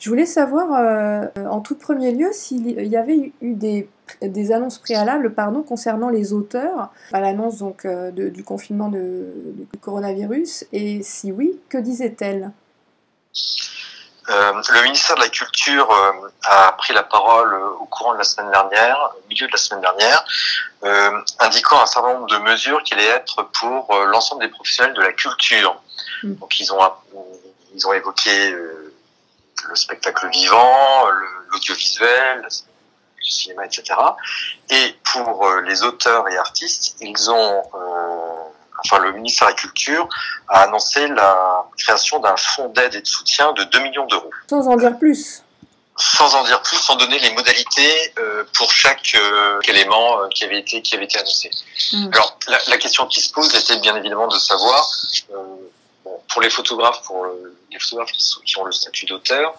[0.00, 3.86] Je voulais savoir, euh, en tout premier lieu, s'il y avait eu des,
[4.22, 9.26] des annonces préalables pardon, concernant les auteurs à l'annonce donc euh, de- du confinement de,
[9.70, 12.50] du coronavirus, et si oui, que disaient-elles?
[14.30, 18.18] Euh, le ministère de la Culture euh, a pris la parole euh, au courant de
[18.18, 20.24] la semaine dernière, au milieu de la semaine dernière,
[21.40, 25.12] indiquant un certain nombre de mesures qui allaient être pour l'ensemble des professionnels de la
[25.12, 25.82] culture.
[26.22, 26.34] Mm.
[26.36, 26.78] Donc ils ont
[27.74, 28.54] ils ont évoqué
[29.68, 31.06] le spectacle vivant,
[31.50, 33.84] l'audiovisuel, le cinéma, etc.
[34.70, 38.50] Et pour euh, les auteurs et artistes, ils ont euh,
[38.84, 40.08] enfin le ministère de la Culture
[40.48, 44.30] a annoncé la création d'un fonds d'aide et de soutien de 2 millions d'euros.
[44.48, 45.42] Sans en dire plus.
[45.96, 50.44] Sans en dire plus, sans donner les modalités euh, pour chaque euh, élément euh, qui
[50.44, 51.50] avait été qui avait été annoncé.
[51.92, 52.08] Mm.
[52.12, 54.88] Alors la, la question qui se pose était bien évidemment de savoir
[56.40, 59.54] pour les photographes, pour le- les photographes qui, ont le statut d'auteur,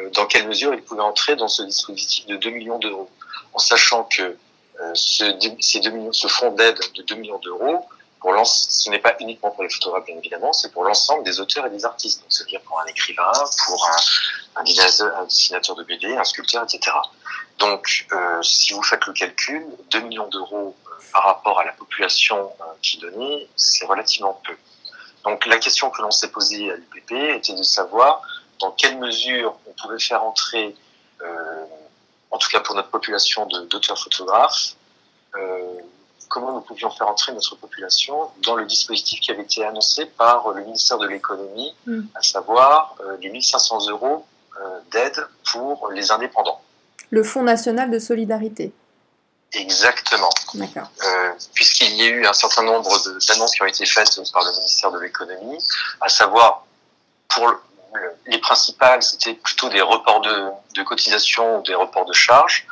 [0.00, 3.08] euh, dans quelle mesure ils pouvaient entrer dans ce dispositif de 2 millions d'euros,
[3.52, 5.24] en sachant que euh, ce,
[5.60, 7.86] ces 2 millions, ce fonds d'aide de 2 millions d'euros
[8.18, 11.66] pour ce n'est pas uniquement pour les photographes, bien évidemment, c'est pour l'ensemble des auteurs
[11.66, 12.24] et des artistes.
[12.28, 13.30] C'est-à-dire pour un écrivain,
[13.66, 13.88] pour
[14.56, 16.96] un, dessinateur, de BD, un sculpteur, etc.
[17.58, 20.74] Donc, euh, si vous faites le calcul, 2 millions d'euros
[21.12, 22.50] par rapport à la population
[22.82, 24.54] qui donnait, c'est relativement peu.
[25.24, 28.22] Donc, la question que l'on s'est posée à l'UPP était de savoir
[28.60, 30.74] dans quelle mesure on pouvait faire entrer,
[31.22, 31.64] euh,
[32.30, 34.74] en tout cas pour notre population de- d'auteurs photographes,
[35.36, 35.58] euh,
[36.28, 40.48] comment nous pouvions faire entrer notre population dans le dispositif qui avait été annoncé par
[40.50, 42.02] le ministère de l'économie, Mm.
[42.14, 44.24] à savoir euh, les 1500 euros
[44.60, 46.60] euh, d'aide pour les indépendants.
[47.10, 48.72] Le Fonds national de solidarité.
[49.52, 50.30] Exactement.
[50.54, 50.88] D'accord.
[51.52, 52.90] Puisqu'il y a eu un certain nombre
[53.28, 55.58] d'annonces qui ont été faites par le ministère de l'économie,
[56.00, 56.64] à savoir
[57.28, 57.58] pour le-
[57.94, 62.66] le- les principales, c'était plutôt des reports de, de cotisations ou des reports de charges.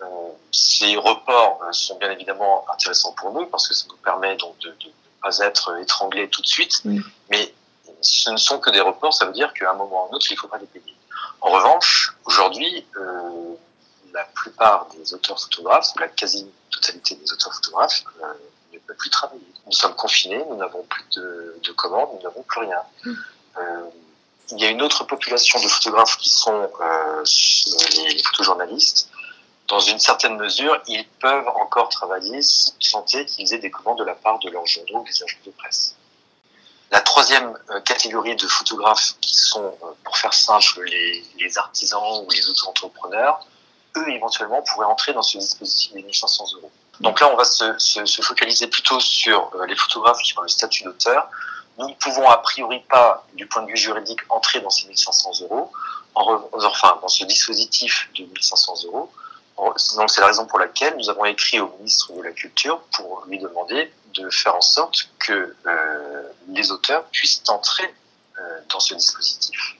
[0.00, 0.04] Euh,
[0.52, 4.58] ces reports euh, sont bien évidemment intéressants pour nous parce que ça nous permet donc
[4.60, 4.90] de ne
[5.22, 7.00] pas être étranglés tout de suite, Oui.
[7.30, 7.52] mais
[8.00, 10.16] ce ne sont que des reports, ça veut dire qu'à un moment ou à un
[10.16, 10.94] autre, il faudra les payer.
[11.42, 13.54] En revanche, aujourd'hui, euh,
[14.12, 18.32] la plupart des auteurs photographes, ou la quasi-totalité des auteurs photographes, euh,
[18.72, 19.42] ne peuvent plus travailler.
[19.66, 22.82] Nous sommes confinés, nous n'avons plus de, de commandes, nous n'avons plus rien.
[23.04, 23.12] Mm.
[23.58, 23.90] Euh,
[24.52, 27.24] il y a une autre population de photographes qui sont euh,
[27.94, 29.08] les photojournalistes.
[29.68, 34.16] Dans une certaine mesure, ils peuvent encore travailler sans qu'ils aient des commandes de la
[34.16, 35.94] part de leurs journaux ou des agences de presse.
[36.90, 42.24] La troisième euh, catégorie de photographes qui sont, euh, pour faire simple, les, les artisans
[42.26, 43.46] ou les auto-entrepreneurs,
[43.96, 46.70] eux éventuellement pourraient entrer dans ce dispositif des 1500 euros.
[47.00, 50.42] Donc là, on va se, se, se focaliser plutôt sur euh, les photographes qui ont
[50.42, 51.28] le statut d'auteur.
[51.78, 55.30] Nous ne pouvons a priori pas, du point de vue juridique, entrer dans ces 1500
[55.42, 55.72] euros,
[56.14, 59.10] en enfin dans ce dispositif de 1500 euros.
[59.96, 63.24] Donc c'est la raison pour laquelle nous avons écrit au ministre de la Culture pour
[63.26, 67.94] lui demander de faire en sorte que euh, les auteurs puissent entrer
[68.38, 69.76] euh, dans ce dispositif.